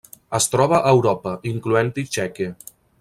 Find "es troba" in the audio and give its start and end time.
0.37-0.77